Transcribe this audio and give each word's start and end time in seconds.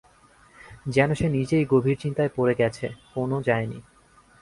যেন 0.85 1.09
সে 1.13 1.27
নিজেই 1.29 1.65
গভীর 1.65 1.97
চিন্তায় 1.97 2.31
পড়ে 2.35 2.53
গেছে, 2.55 2.85
কোন 3.13 3.29
যায় 3.41 3.67
নি। 3.67 3.79